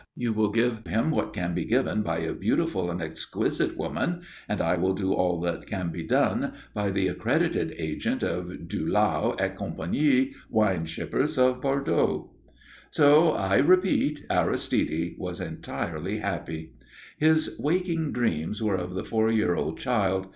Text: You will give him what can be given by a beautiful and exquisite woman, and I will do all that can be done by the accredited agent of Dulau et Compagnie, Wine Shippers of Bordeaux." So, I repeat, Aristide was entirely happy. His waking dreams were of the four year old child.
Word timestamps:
You 0.15 0.33
will 0.33 0.49
give 0.49 0.87
him 0.87 1.11
what 1.11 1.31
can 1.31 1.53
be 1.53 1.63
given 1.63 2.01
by 2.01 2.21
a 2.21 2.33
beautiful 2.33 2.89
and 2.89 3.03
exquisite 3.03 3.77
woman, 3.77 4.23
and 4.49 4.59
I 4.59 4.75
will 4.75 4.95
do 4.95 5.13
all 5.13 5.39
that 5.41 5.67
can 5.67 5.91
be 5.91 6.01
done 6.01 6.53
by 6.73 6.89
the 6.89 7.07
accredited 7.07 7.75
agent 7.77 8.23
of 8.23 8.47
Dulau 8.67 9.35
et 9.37 9.55
Compagnie, 9.55 10.33
Wine 10.49 10.87
Shippers 10.87 11.37
of 11.37 11.61
Bordeaux." 11.61 12.31
So, 12.89 13.33
I 13.33 13.57
repeat, 13.57 14.25
Aristide 14.31 15.17
was 15.19 15.39
entirely 15.39 16.17
happy. 16.17 16.73
His 17.19 17.55
waking 17.59 18.11
dreams 18.11 18.59
were 18.63 18.77
of 18.77 18.95
the 18.95 19.03
four 19.03 19.29
year 19.29 19.53
old 19.53 19.77
child. 19.77 20.29